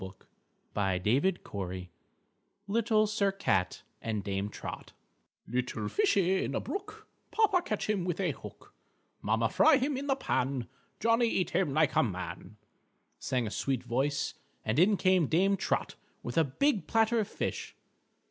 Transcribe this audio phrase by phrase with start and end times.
[0.01, 1.91] LITTLE SIR CAT
[2.67, 4.93] Little Sir Cat and Dame Trot
[5.47, 8.73] "Little fishy in the brook, Papa catch him with a hook,
[9.21, 10.67] Mamma fry him in the pan,
[10.99, 12.57] Johnny eat him like a man,"
[13.19, 14.33] sang a sweet voice,
[14.65, 15.93] and in came Dame Trot
[16.23, 17.75] with a big platter of fish.